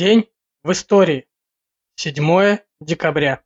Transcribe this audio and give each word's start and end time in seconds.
День 0.00 0.30
в 0.64 0.72
истории. 0.72 1.26
7 1.96 2.56
декабря. 2.80 3.42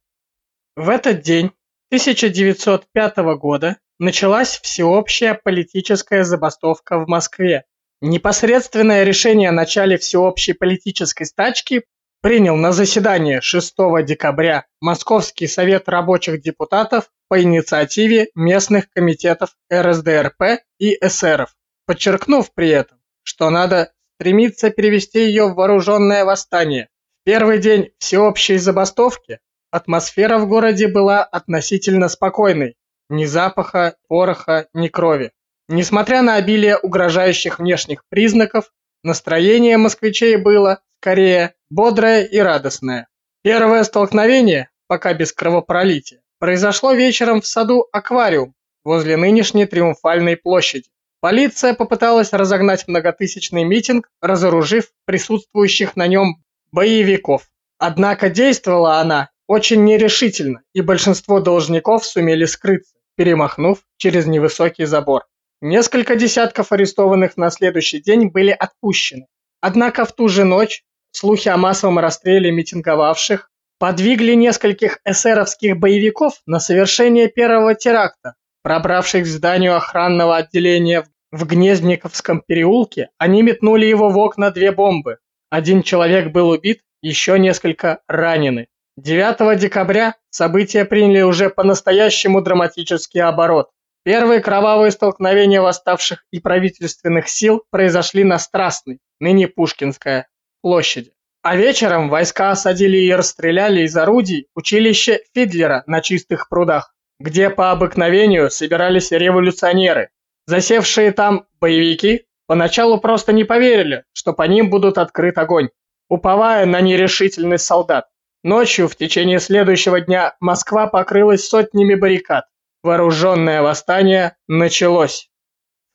В 0.77 0.89
этот 0.89 1.21
день 1.21 1.47
1905 1.89 3.17
года 3.41 3.79
началась 3.99 4.61
всеобщая 4.63 5.35
политическая 5.35 6.23
забастовка 6.23 7.01
в 7.01 7.09
Москве. 7.09 7.65
Непосредственное 8.01 9.03
решение 9.03 9.49
о 9.49 9.53
начале 9.53 9.99
всеобщей 9.99 10.53
политической 10.53 11.25
стачки 11.25 11.87
принял 12.23 12.55
на 12.55 12.71
заседании 12.71 13.41
6 13.41 13.75
декабря 14.07 14.67
Московский 14.81 15.49
совет 15.49 15.89
рабочих 15.89 16.41
депутатов 16.41 17.11
по 17.27 17.43
инициативе 17.43 18.29
местных 18.37 18.89
комитетов 18.91 19.57
РСДРП 19.73 20.63
и 20.79 20.95
эсеров, 21.05 21.57
подчеркнув 21.87 22.55
при 22.55 22.69
этом, 22.69 23.01
что 23.25 23.51
надо 23.51 23.93
стремится 24.17 24.71
перевести 24.71 25.21
ее 25.27 25.49
в 25.49 25.55
вооруженное 25.55 26.25
восстание. 26.25 26.89
В 27.23 27.25
первый 27.25 27.59
день 27.59 27.91
всеобщей 27.99 28.59
забастовки 28.59 29.41
атмосфера 29.71 30.39
в 30.39 30.49
городе 30.49 30.89
была 30.89 31.23
относительно 31.25 32.09
спокойной. 32.09 32.77
Ни 33.09 33.25
запаха, 33.25 33.97
пороха, 34.09 34.69
ни 34.73 34.89
крови. 34.89 35.33
Несмотря 35.69 36.23
на 36.23 36.37
обилие 36.37 36.79
угрожающих 36.79 37.59
внешних 37.59 38.05
признаков, 38.09 38.71
настроение 39.03 39.79
москвичей 39.79 40.37
было, 40.37 40.81
скорее, 41.01 41.55
бодрое 41.71 42.25
и 42.25 42.39
радостное. 42.39 43.09
Первое 43.43 43.85
столкновение, 43.85 44.71
пока 44.87 45.13
без 45.13 45.33
кровопролития, 45.33 46.23
произошло 46.39 46.93
вечером 46.93 47.41
в 47.41 47.47
саду 47.47 47.87
«Аквариум» 47.93 48.55
возле 48.85 49.17
нынешней 49.17 49.67
Триумфальной 49.67 50.37
площади. 50.37 50.89
Полиция 51.25 51.73
попыталась 51.73 52.35
разогнать 52.35 52.87
многотысячный 52.87 53.65
митинг, 53.65 54.11
разоружив 54.21 54.91
присутствующих 55.07 55.97
на 55.97 56.07
нем 56.07 56.45
боевиков. 56.71 57.49
Однако 57.79 58.29
действовала 58.29 58.99
она 58.99 59.31
очень 59.47 59.85
нерешительно, 59.85 60.61
и 60.75 60.83
большинство 60.83 61.41
должников 61.41 62.05
сумели 62.05 62.45
скрыться, 62.45 62.97
перемахнув 63.17 63.79
через 63.97 64.27
невысокий 64.27 64.85
забор. 64.85 65.23
Несколько 65.63 66.15
десятков 66.15 66.73
арестованных 66.73 67.39
на 67.39 67.49
следующий 67.49 68.03
день 68.03 68.29
были 68.29 68.51
отпущены. 68.51 69.27
Однако 69.63 70.05
в 70.05 70.13
ту 70.13 70.29
же 70.29 70.45
ночь 70.45 70.83
слухи 71.11 71.49
о 71.49 71.57
массовом 71.57 72.01
расстреле 72.01 72.53
митинговавших 72.53 73.51
подвигли 73.79 74.35
нескольких 74.35 74.99
эсеровских 75.07 75.79
боевиков 75.79 76.35
на 76.45 76.61
совершение 76.61 77.29
первого 77.29 77.75
теракта, 77.75 78.35
пробравших 78.63 79.25
к 79.25 79.27
зданию 79.27 79.75
охранного 79.75 80.37
отделения 80.37 81.01
в 81.01 81.14
в 81.35 81.47
Гнездниковском 81.47 82.43
переулке 82.47 83.09
они 83.19 83.43
метнули 83.43 83.87
его 83.87 84.09
в 84.09 84.19
окна 84.19 84.53
две 84.53 84.71
бомбы. 84.71 85.19
Один 85.51 85.83
человек 85.83 86.31
был 86.31 86.51
убит, 86.51 86.83
еще 87.03 87.41
несколько 87.41 88.03
ранены. 88.07 88.69
9 88.99 89.59
декабря 89.59 90.15
события 90.31 90.85
приняли 90.85 91.23
уже 91.23 91.51
по-настоящему 91.51 92.41
драматический 92.41 93.21
оборот. 93.21 93.71
Первые 94.05 94.41
кровавые 94.41 94.93
столкновения 94.93 95.61
восставших 95.61 96.25
и 96.31 96.39
правительственных 96.39 97.29
сил 97.29 97.65
произошли 97.69 98.23
на 98.23 98.39
Страстной, 98.39 99.01
ныне 99.19 99.49
Пушкинская, 99.49 100.29
площади. 100.63 101.15
А 101.43 101.57
вечером 101.57 102.11
войска 102.11 102.53
осадили 102.53 102.99
и 102.99 103.13
расстреляли 103.13 103.81
из 103.81 103.97
орудий 103.97 104.47
училище 104.55 105.19
Фидлера 105.35 105.83
на 105.89 106.01
чистых 106.01 106.49
прудах, 106.49 106.95
где 107.19 107.51
по 107.51 107.73
обыкновению 107.73 108.53
собирались 108.53 109.11
революционеры, 109.11 110.11
Засевшие 110.47 111.13
там 111.13 111.47
боевики 111.61 112.27
поначалу 112.47 113.01
просто 113.01 113.33
не 113.33 113.45
поверили, 113.45 114.05
что 114.13 114.33
по 114.33 114.43
ним 114.43 114.71
будут 114.71 114.99
открыт 114.99 115.39
огонь, 115.39 115.71
уповая 116.09 116.67
на 116.67 116.81
нерешительность 116.81 117.65
солдат. 117.65 118.07
Ночью 118.43 118.89
в 118.89 118.97
течение 118.97 119.41
следующего 119.41 120.03
дня 120.03 120.37
Москва 120.41 120.87
покрылась 120.87 121.49
сотнями 121.49 121.95
баррикад. 121.95 122.45
Вооруженное 122.83 123.63
восстание 123.63 124.37
началось. 124.47 125.31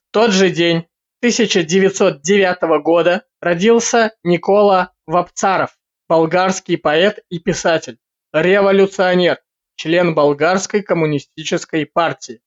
В 0.08 0.12
тот 0.12 0.32
же 0.32 0.50
день 0.50 0.88
1909 1.20 2.82
года 2.82 3.24
родился 3.40 4.12
Никола 4.24 4.92
Вапцаров, 5.06 5.78
болгарский 6.08 6.76
поэт 6.76 7.20
и 7.28 7.38
писатель, 7.38 7.98
революционер, 8.32 9.38
член 9.76 10.14
болгарской 10.16 10.82
коммунистической 10.82 11.86
партии. 11.86 12.40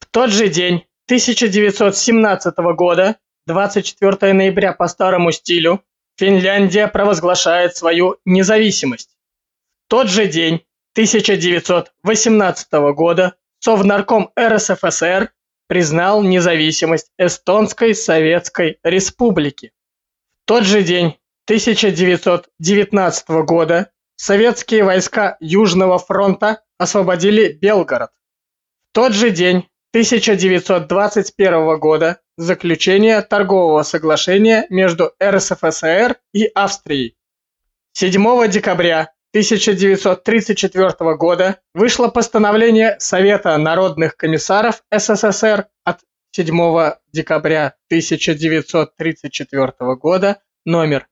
В 0.00 0.06
тот 0.10 0.30
же 0.30 0.48
день 0.48 0.86
1917 1.06 2.54
года, 2.76 3.16
24 3.46 4.32
ноября 4.32 4.72
по 4.72 4.88
старому 4.88 5.32
стилю, 5.32 5.82
Финляндия 6.16 6.86
провозглашает 6.88 7.76
свою 7.76 8.16
независимость. 8.24 9.16
В 9.86 9.90
тот 9.90 10.08
же 10.08 10.26
день 10.26 10.64
1918 10.92 12.72
года 12.94 13.36
Совнарком 13.58 14.30
РСФСР 14.38 15.32
признал 15.66 16.22
независимость 16.22 17.10
Эстонской 17.18 17.94
Советской 17.94 18.78
Республики. 18.84 19.72
В 20.42 20.46
тот 20.46 20.64
же 20.64 20.82
день 20.82 21.18
1919 21.46 23.28
года 23.46 23.90
советские 24.16 24.84
войска 24.84 25.36
Южного 25.40 25.98
фронта 25.98 26.62
освободили 26.78 27.52
Белгород. 27.52 28.10
В 28.90 28.92
тот 28.92 29.12
же 29.12 29.30
день 29.30 29.68
1921 29.92 31.78
года 31.78 32.20
заключение 32.36 33.22
торгового 33.22 33.82
соглашения 33.82 34.66
между 34.68 35.12
РСФСР 35.22 36.16
и 36.32 36.46
Австрией. 36.54 37.16
7 37.92 38.48
декабря 38.48 39.12
1934 39.32 41.16
года 41.16 41.60
вышло 41.74 42.08
постановление 42.08 42.96
Совета 42.98 43.56
народных 43.56 44.16
комиссаров 44.16 44.82
СССР 44.90 45.66
от 45.84 46.00
7 46.32 46.94
декабря 47.12 47.74
1934 47.88 49.72
года 49.96 50.40
номер 50.64 51.08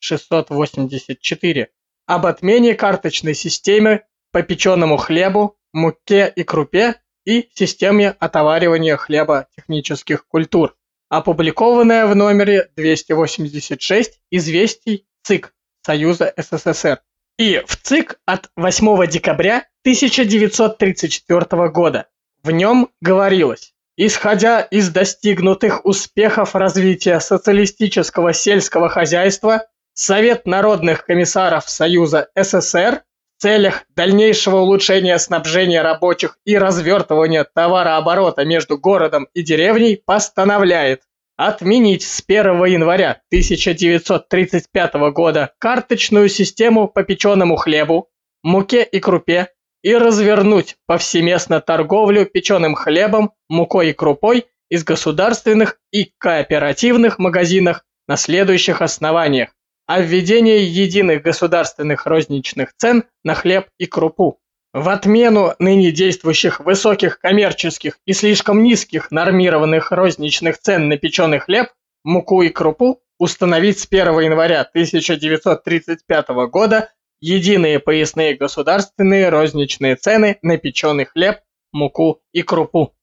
2684 0.00 1.68
об 2.06 2.26
отмене 2.26 2.74
карточной 2.74 3.34
системы 3.34 4.02
по 4.32 4.42
печеному 4.42 4.96
хлебу, 4.96 5.56
муке 5.72 6.32
и 6.34 6.42
крупе 6.44 7.00
и 7.24 7.48
системе 7.54 8.16
отоваривания 8.18 8.96
хлеба 8.96 9.48
технических 9.56 10.26
культур, 10.26 10.76
опубликованная 11.08 12.06
в 12.06 12.14
номере 12.14 12.70
286 12.76 14.20
«Известий 14.30 15.06
ЦИК 15.22 15.52
Союза 15.82 16.32
СССР» 16.36 17.00
и 17.38 17.62
в 17.66 17.76
ЦИК 17.76 18.20
от 18.24 18.50
8 18.56 19.06
декабря 19.08 19.66
1934 19.82 21.68
года. 21.70 22.06
В 22.42 22.50
нем 22.50 22.90
говорилось 23.00 23.74
Исходя 23.98 24.60
из 24.60 24.90
достигнутых 24.90 25.86
успехов 25.86 26.54
развития 26.54 27.18
социалистического 27.18 28.34
сельского 28.34 28.90
хозяйства, 28.90 29.68
Совет 29.98 30.46
народных 30.46 31.06
комиссаров 31.06 31.70
Союза 31.70 32.28
СССР 32.36 33.02
в 33.38 33.42
целях 33.42 33.84
дальнейшего 33.96 34.58
улучшения 34.58 35.18
снабжения 35.18 35.80
рабочих 35.80 36.36
и 36.44 36.58
развертывания 36.58 37.44
товарооборота 37.44 38.44
между 38.44 38.76
городом 38.76 39.26
и 39.32 39.40
деревней 39.42 39.96
постановляет 39.96 41.04
отменить 41.38 42.02
с 42.02 42.22
1 42.26 42.62
января 42.66 43.22
1935 43.30 44.94
года 45.14 45.54
карточную 45.58 46.28
систему 46.28 46.88
по 46.88 47.02
печеному 47.02 47.56
хлебу, 47.56 48.10
муке 48.42 48.82
и 48.82 49.00
крупе 49.00 49.48
и 49.82 49.96
развернуть 49.96 50.76
повсеместно 50.86 51.62
торговлю 51.62 52.26
печеным 52.26 52.74
хлебом, 52.74 53.32
мукой 53.48 53.90
и 53.90 53.92
крупой 53.94 54.44
из 54.68 54.84
государственных 54.84 55.78
и 55.90 56.12
кооперативных 56.18 57.18
магазинах 57.18 57.82
на 58.06 58.18
следующих 58.18 58.82
основаниях 58.82 59.55
о 59.86 60.00
введении 60.00 60.60
единых 60.60 61.22
государственных 61.22 62.06
розничных 62.06 62.74
цен 62.76 63.04
на 63.24 63.34
хлеб 63.34 63.68
и 63.78 63.86
крупу. 63.86 64.40
В 64.72 64.88
отмену 64.88 65.54
ныне 65.58 65.90
действующих 65.90 66.60
высоких 66.60 67.18
коммерческих 67.18 67.98
и 68.04 68.12
слишком 68.12 68.62
низких 68.62 69.10
нормированных 69.10 69.90
розничных 69.92 70.58
цен 70.58 70.88
на 70.88 70.98
печеный 70.98 71.38
хлеб, 71.38 71.68
муку 72.04 72.42
и 72.42 72.50
крупу 72.50 73.00
установить 73.18 73.78
с 73.78 73.86
1 73.86 74.20
января 74.20 74.60
1935 74.60 76.28
года 76.50 76.90
единые 77.20 77.78
поясные 77.80 78.34
государственные 78.34 79.30
розничные 79.30 79.96
цены 79.96 80.38
на 80.42 80.58
печеный 80.58 81.06
хлеб, 81.06 81.38
муку 81.72 82.20
и 82.32 82.42
крупу. 82.42 82.94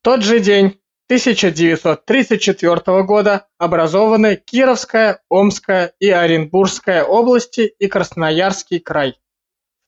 В 0.00 0.02
тот 0.02 0.22
же 0.22 0.40
день 0.40 0.80
1934 1.08 3.02
года 3.04 3.46
образованы 3.58 4.36
Кировская, 4.36 5.20
Омская 5.30 5.92
и 6.00 6.10
Оренбургская 6.10 7.04
области 7.04 7.72
и 7.78 7.86
Красноярский 7.86 8.80
край. 8.80 9.12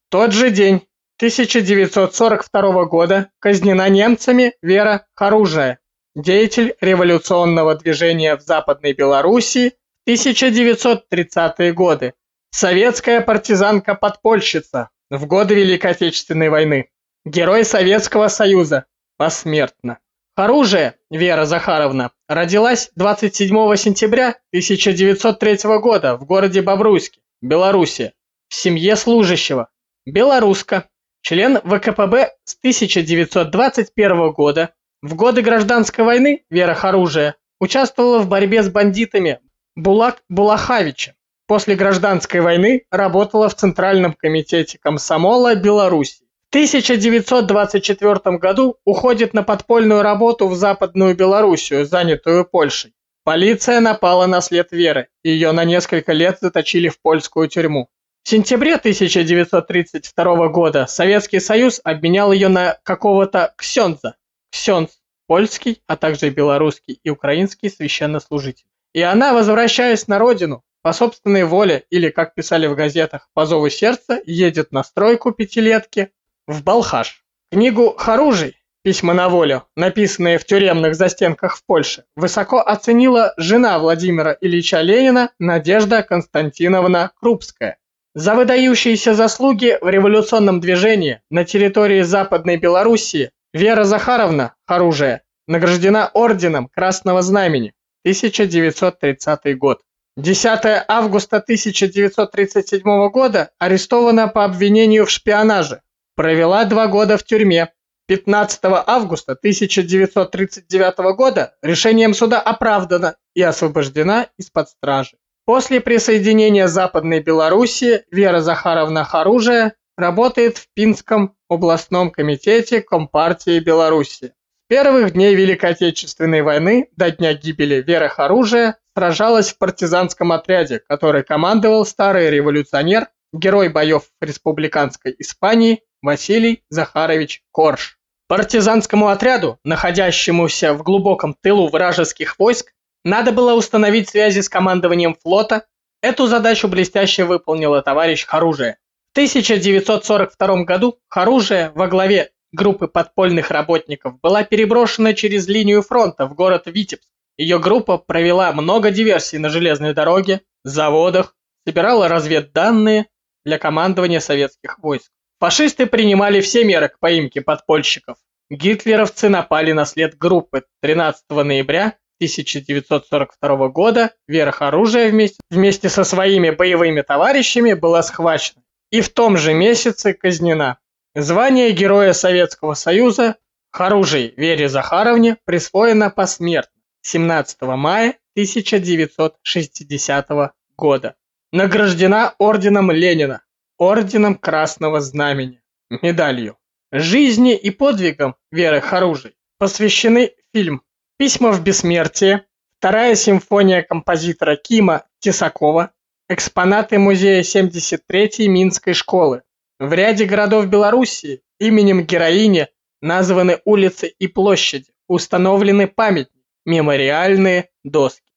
В 0.07 0.11
тот 0.11 0.31
же 0.31 0.49
день 0.49 0.87
1942 1.17 2.85
года 2.85 3.29
казнена 3.39 3.89
немцами 3.89 4.53
Вера 4.61 5.07
Харужая, 5.13 5.79
деятель 6.15 6.75
революционного 6.79 7.75
движения 7.75 8.37
в 8.37 8.41
Западной 8.41 8.93
Белоруссии 8.93 9.73
в 10.05 10.09
1930-е 10.09 11.73
годы, 11.73 12.13
советская 12.51 13.19
партизанка-подпольщица 13.19 14.89
в 15.09 15.25
годы 15.25 15.55
Великой 15.55 15.91
Отечественной 15.91 16.47
войны, 16.47 16.89
герой 17.25 17.65
Советского 17.65 18.29
Союза, 18.29 18.85
посмертно. 19.17 19.99
Оружие 20.39 20.95
Вера 21.11 21.43
Захаровна 21.43 22.11
родилась 22.29 22.91
27 22.95 23.75
сентября 23.75 24.37
1903 24.53 25.57
года 25.81 26.15
в 26.15 26.23
городе 26.23 26.61
Бобруйске, 26.61 27.19
Белоруссия, 27.41 28.13
в 28.47 28.55
семье 28.55 28.95
служащего, 28.95 29.67
белоруска, 30.05 30.87
член 31.23 31.57
ВКПБ 31.57 32.31
с 32.45 32.55
1921 32.55 34.31
года. 34.31 34.73
В 35.01 35.13
годы 35.15 35.41
гражданской 35.41 36.05
войны 36.05 36.45
Вера 36.49 36.73
Оружие 36.73 37.35
участвовала 37.59 38.19
в 38.19 38.29
борьбе 38.29 38.63
с 38.63 38.69
бандитами 38.69 39.41
Булак 39.75 40.23
Булахавича. 40.29 41.15
После 41.47 41.75
гражданской 41.75 42.39
войны 42.39 42.85
работала 42.91 43.49
в 43.49 43.55
Центральном 43.55 44.13
комитете 44.13 44.77
комсомола 44.77 45.55
Беларуси. 45.55 46.28
1924 46.51 48.37
году 48.39 48.77
уходит 48.83 49.35
на 49.35 49.43
подпольную 49.43 50.01
работу 50.01 50.47
в 50.47 50.55
Западную 50.55 51.15
Белоруссию, 51.15 51.85
занятую 51.85 52.43
Польшей. 52.43 52.95
Полиция 53.23 53.79
напала 53.81 54.25
на 54.25 54.41
след 54.41 54.71
Веры, 54.71 55.09
ее 55.23 55.51
на 55.51 55.63
несколько 55.63 56.11
лет 56.11 56.39
заточили 56.41 56.89
в 56.89 56.99
польскую 56.99 57.47
тюрьму. 57.49 57.89
В 58.23 58.29
сентябре 58.29 58.75
1932 58.75 60.47
года 60.47 60.87
Советский 60.87 61.39
Союз 61.39 61.81
обменял 61.83 62.31
ее 62.31 62.47
на 62.47 62.79
какого-то 62.81 63.53
ксенза. 63.55 64.15
Ксенз– 64.51 64.89
польский, 65.27 65.83
а 65.85 65.97
также 65.97 66.31
белорусский 66.31 66.99
и 67.03 67.11
украинский 67.11 67.69
священнослужитель. 67.69 68.65
И 68.93 69.01
она, 69.03 69.33
возвращаясь 69.35 70.07
на 70.07 70.17
родину, 70.17 70.63
по 70.81 70.93
собственной 70.93 71.43
воле 71.43 71.85
или, 71.91 72.09
как 72.09 72.33
писали 72.33 72.65
в 72.65 72.73
газетах, 72.73 73.29
по 73.35 73.45
зову 73.45 73.69
сердца, 73.69 74.19
едет 74.25 74.71
на 74.71 74.83
стройку 74.83 75.31
пятилетки 75.31 76.11
в 76.49 76.63
Балхаш. 76.63 77.23
Книгу 77.51 77.93
Харужий 77.95 78.55
«Письма 78.83 79.13
на 79.13 79.29
волю», 79.29 79.65
написанные 79.75 80.39
в 80.39 80.45
тюремных 80.45 80.95
застенках 80.95 81.55
в 81.55 81.63
Польше, 81.63 82.05
высоко 82.15 82.59
оценила 82.59 83.33
жена 83.37 83.77
Владимира 83.77 84.35
Ильича 84.41 84.81
Ленина 84.81 85.29
Надежда 85.37 86.01
Константиновна 86.01 87.11
Крупская. 87.19 87.77
За 88.15 88.33
выдающиеся 88.33 89.13
заслуги 89.13 89.77
в 89.79 89.87
революционном 89.87 90.59
движении 90.59 91.21
на 91.29 91.45
территории 91.45 92.01
Западной 92.01 92.57
Белоруссии 92.57 93.29
Вера 93.53 93.83
Захаровна 93.83 94.55
Харужия 94.65 95.21
награждена 95.47 96.09
орденом 96.13 96.67
Красного 96.67 97.21
Знамени 97.21 97.73
1930 98.05 99.55
год. 99.57 99.81
10 100.17 100.85
августа 100.87 101.37
1937 101.37 103.09
года 103.09 103.51
арестована 103.59 104.27
по 104.27 104.43
обвинению 104.45 105.05
в 105.05 105.11
шпионаже, 105.11 105.81
Провела 106.19 106.65
два 106.65 106.87
года 106.87 107.17
в 107.17 107.23
тюрьме. 107.23 107.69
15 108.09 108.59
августа 108.63 109.31
1939 109.31 111.15
года 111.15 111.53
решением 111.61 112.13
суда 112.13 112.41
оправдана 112.41 113.15
и 113.35 113.41
освобождена 113.41 114.27
из-под 114.37 114.67
стражи. 114.67 115.15
После 115.45 115.79
присоединения 115.79 116.67
Западной 116.67 117.21
Белоруссии 117.21 118.01
Вера 118.11 118.41
Захаровна 118.41 119.05
Харужия 119.05 119.75
работает 119.97 120.57
в 120.57 120.67
Пинском 120.73 121.37
областном 121.47 122.11
комитете 122.11 122.81
Компартии 122.81 123.61
Беларуси. 123.61 124.33
С 124.65 124.67
первых 124.67 125.13
дней 125.13 125.35
Великой 125.35 125.69
Отечественной 125.69 126.41
войны 126.41 126.89
до 126.97 127.11
дня 127.11 127.33
гибели 127.33 127.81
Веры 127.81 128.09
Харужия 128.09 128.75
сражалась 128.93 129.53
в 129.53 129.57
партизанском 129.57 130.33
отряде, 130.33 130.79
который 130.79 131.23
командовал 131.23 131.85
старый 131.85 132.29
революционер, 132.29 133.07
герой 133.31 133.69
боев 133.69 134.03
в 134.19 134.25
республиканской 134.25 135.15
Испании 135.17 135.81
Василий 136.01 136.63
Захарович 136.69 137.43
Корж. 137.51 137.99
Партизанскому 138.27 139.09
отряду, 139.09 139.59
находящемуся 139.63 140.73
в 140.73 140.83
глубоком 140.83 141.35
тылу 141.41 141.67
вражеских 141.67 142.39
войск, 142.39 142.73
надо 143.03 143.31
было 143.31 143.53
установить 143.53 144.07
связи 144.07 144.39
с 144.41 144.49
командованием 144.49 145.15
флота. 145.21 145.65
Эту 146.01 146.27
задачу 146.27 146.67
блестяще 146.67 147.25
выполнила 147.25 147.81
товарищ 147.81 148.25
Харужия. 148.25 148.77
В 149.09 149.17
1942 149.17 150.63
году 150.63 150.99
Харужия 151.09 151.71
во 151.75 151.87
главе 151.87 152.31
группы 152.51 152.87
подпольных 152.87 153.51
работников 153.51 154.19
была 154.21 154.43
переброшена 154.43 155.13
через 155.13 155.47
линию 155.47 155.81
фронта 155.81 156.27
в 156.27 156.33
город 156.33 156.63
Витебск. 156.67 157.09
Ее 157.37 157.59
группа 157.59 157.97
провела 157.97 158.51
много 158.53 158.91
диверсий 158.91 159.37
на 159.37 159.49
железной 159.49 159.93
дороге, 159.93 160.41
заводах, 160.63 161.35
собирала 161.65 162.07
разведданные 162.07 163.07
для 163.43 163.57
командования 163.57 164.19
советских 164.19 164.79
войск. 164.79 165.11
Фашисты 165.39 165.85
принимали 165.85 166.41
все 166.41 166.65
меры 166.65 166.89
к 166.89 166.99
поимке 166.99 167.39
подпольщиков. 167.41 168.17
Гитлеровцы 168.49 169.29
напали 169.29 169.71
на 169.71 169.85
след 169.85 170.17
группы 170.17 170.65
13 170.81 171.23
ноября 171.29 171.97
1942 172.17 173.69
года 173.69 174.11
верх-оружия 174.27 175.09
вместе, 175.09 175.37
вместе 175.49 175.87
со 175.87 176.03
своими 176.03 176.49
боевыми 176.49 176.99
товарищами 177.01 177.71
была 177.73 178.03
схвачена 178.03 178.63
и 178.91 178.99
в 178.99 179.07
том 179.09 179.37
же 179.37 179.53
месяце 179.53 180.13
казнена. 180.13 180.79
Звание 181.15 181.71
Героя 181.71 182.11
Советского 182.11 182.73
Союза 182.73 183.37
Харужей 183.71 184.33
Вере 184.35 184.67
Захаровне 184.67 185.37
присвоено 185.45 186.09
посмертно 186.09 186.81
17 187.01 187.61
мая 187.61 188.17
1960 188.35 190.29
года. 190.75 191.15
Награждена 191.53 192.35
орденом 192.39 192.91
Ленина 192.91 193.41
орденом 193.79 194.35
Красного 194.35 195.01
Знамени, 195.01 195.61
медалью. 195.89 196.57
Жизни 196.91 197.55
и 197.55 197.71
подвигам 197.71 198.35
Веры 198.51 198.81
Харужей 198.81 199.35
посвящены 199.57 200.33
фильм 200.53 200.83
«Письма 201.17 201.51
в 201.51 201.63
бессмертие», 201.63 202.45
вторая 202.79 203.15
симфония 203.15 203.81
композитора 203.81 204.55
Кима 204.55 205.05
Тесакова, 205.19 205.91
экспонаты 206.27 206.99
музея 206.99 207.41
73-й 207.41 208.47
Минской 208.47 208.93
школы. 208.93 209.43
В 209.79 209.93
ряде 209.93 210.25
городов 210.25 210.67
Белоруссии 210.67 211.41
именем 211.59 212.03
героини 212.03 212.67
названы 213.01 213.61
улицы 213.65 214.07
и 214.07 214.27
площади, 214.27 214.91
установлены 215.07 215.87
памятники, 215.87 216.45
мемориальные 216.65 217.69
доски. 217.83 218.33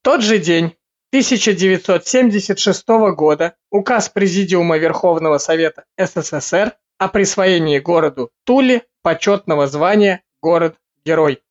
В 0.00 0.04
тот 0.04 0.22
же 0.22 0.38
день 0.38 0.76
1976 1.16 2.88
года 3.16 3.56
указ 3.70 4.08
Президиума 4.08 4.76
Верховного 4.76 5.38
Совета 5.38 5.84
СССР 5.96 6.74
о 6.98 7.08
присвоении 7.08 7.78
городу 7.78 8.30
Туле 8.44 8.82
почетного 9.02 9.66
звания 9.66 10.22
«Город-герой». 10.42 11.42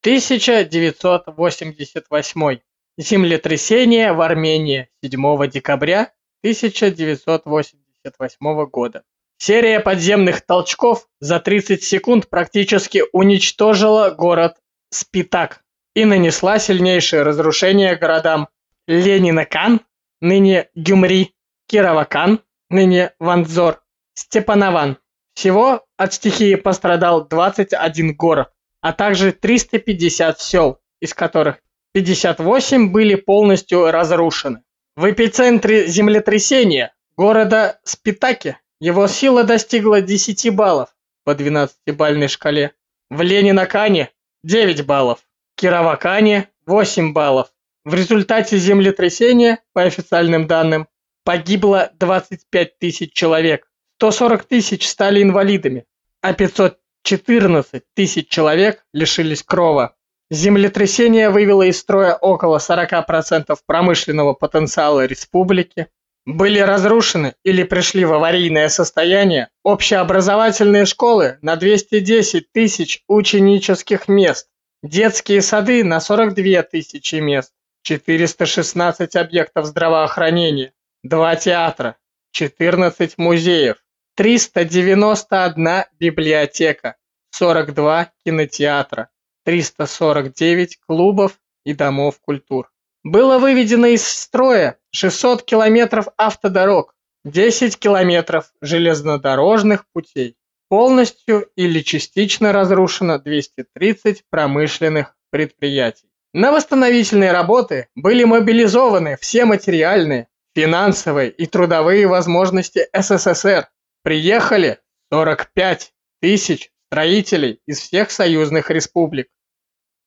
1988. 0.00 2.58
Землетрясение 2.98 4.14
в 4.14 4.22
Армении 4.22 4.88
7 5.02 5.50
декабря 5.50 6.12
1988 6.42 7.78
1978 8.06 8.70
года. 8.70 9.02
Серия 9.38 9.80
подземных 9.80 10.40
толчков 10.40 11.06
за 11.20 11.40
30 11.40 11.82
секунд 11.82 12.28
практически 12.28 13.02
уничтожила 13.12 14.10
город 14.10 14.56
Спитак 14.90 15.62
и 15.94 16.04
нанесла 16.04 16.58
сильнейшее 16.58 17.22
разрушение 17.22 17.96
городам 17.96 18.48
Ленинакан, 18.86 19.80
ныне 20.20 20.68
Гюмри, 20.74 21.34
Кировакан, 21.68 22.40
ныне 22.70 23.12
Ванзор, 23.18 23.82
Степанован. 24.14 24.98
Всего 25.34 25.84
от 25.96 26.14
стихии 26.14 26.54
пострадал 26.54 27.26
21 27.26 28.16
город, 28.16 28.52
а 28.80 28.92
также 28.92 29.32
350 29.32 30.40
сел, 30.40 30.78
из 31.00 31.12
которых 31.12 31.58
58 31.92 32.90
были 32.92 33.16
полностью 33.16 33.90
разрушены. 33.90 34.62
В 34.96 35.10
эпицентре 35.10 35.86
землетрясения 35.86 36.94
города 37.16 37.80
Спитаки 37.84 38.56
его 38.80 39.06
сила 39.08 39.44
достигла 39.44 40.00
10 40.00 40.54
баллов 40.54 40.94
по 41.24 41.34
12-бальной 41.34 42.28
шкале. 42.28 42.72
В 43.10 43.20
Ленинакане 43.22 44.10
9 44.42 44.86
баллов, 44.86 45.20
Кировакане 45.56 46.48
8 46.66 47.12
баллов. 47.12 47.48
В 47.86 47.94
результате 47.94 48.58
землетрясения, 48.58 49.60
по 49.72 49.82
официальным 49.82 50.48
данным, 50.48 50.88
погибло 51.24 51.92
25 52.00 52.80
тысяч 52.80 53.12
человек, 53.12 53.68
140 53.98 54.42
тысяч 54.42 54.88
стали 54.88 55.22
инвалидами, 55.22 55.84
а 56.20 56.32
514 56.32 57.84
тысяч 57.94 58.28
человек 58.28 58.84
лишились 58.92 59.44
крова. 59.44 59.94
Землетрясение 60.32 61.30
вывело 61.30 61.62
из 61.62 61.78
строя 61.78 62.16
около 62.16 62.58
40% 62.58 63.56
промышленного 63.64 64.32
потенциала 64.32 65.06
республики. 65.06 65.86
Были 66.24 66.58
разрушены 66.58 67.34
или 67.44 67.62
пришли 67.62 68.04
в 68.04 68.12
аварийное 68.12 68.68
состояние 68.68 69.48
общеобразовательные 69.62 70.86
школы 70.86 71.38
на 71.40 71.54
210 71.54 72.50
тысяч 72.50 73.04
ученических 73.06 74.08
мест, 74.08 74.48
детские 74.82 75.40
сады 75.40 75.84
на 75.84 76.00
42 76.00 76.64
тысячи 76.64 77.14
мест, 77.16 77.52
416 77.86 79.14
объектов 79.14 79.66
здравоохранения, 79.66 80.72
2 81.04 81.36
театра, 81.36 81.96
14 82.32 83.16
музеев, 83.16 83.76
391 84.16 85.84
библиотека, 85.92 86.96
42 87.30 88.10
кинотеатра, 88.24 89.10
349 89.44 90.80
клубов 90.80 91.38
и 91.64 91.74
домов 91.74 92.18
культур. 92.20 92.72
Было 93.04 93.38
выведено 93.38 93.86
из 93.86 94.04
строя 94.04 94.80
600 94.90 95.44
километров 95.44 96.08
автодорог, 96.16 96.92
10 97.24 97.78
километров 97.78 98.50
железнодорожных 98.60 99.84
путей. 99.92 100.36
Полностью 100.68 101.48
или 101.54 101.82
частично 101.82 102.50
разрушено 102.50 103.20
230 103.20 104.24
промышленных 104.28 105.14
предприятий. 105.30 106.10
На 106.38 106.52
восстановительные 106.52 107.32
работы 107.32 107.88
были 107.94 108.22
мобилизованы 108.24 109.16
все 109.18 109.46
материальные, 109.46 110.28
финансовые 110.54 111.30
и 111.30 111.46
трудовые 111.46 112.06
возможности 112.06 112.90
СССР. 112.92 113.70
Приехали 114.02 114.78
45 115.10 115.94
тысяч 116.20 116.70
строителей 116.88 117.62
из 117.66 117.78
всех 117.80 118.10
союзных 118.10 118.70
республик. 118.70 119.28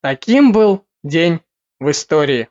Таким 0.04 0.52
был 0.52 0.86
день 1.02 1.40
в 1.80 1.90
истории. 1.90 2.48